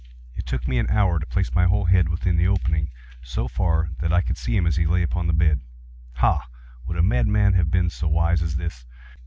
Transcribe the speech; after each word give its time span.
It 0.33 0.47
took 0.47 0.67
me 0.67 0.79
an 0.79 0.89
hour 0.89 1.19
to 1.19 1.27
place 1.27 1.53
my 1.53 1.65
whole 1.67 1.85
head 1.85 2.09
within 2.09 2.35
the 2.35 2.47
opening 2.47 2.89
so 3.21 3.47
far 3.47 3.91
that 3.99 4.11
I 4.11 4.21
could 4.21 4.35
see 4.35 4.57
him 4.57 4.65
as 4.65 4.77
he 4.77 4.87
lay 4.87 5.03
upon 5.03 5.27
his 5.27 5.37
bed. 5.37 5.61
Ha!—would 6.13 6.97
a 6.97 7.03
madman 7.03 7.53
have 7.53 7.69
been 7.69 7.91
so 7.91 8.07
wise 8.07 8.41
as 8.41 8.55
this? 8.55 8.87